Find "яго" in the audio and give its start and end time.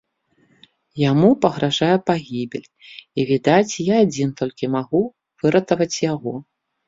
6.13-6.33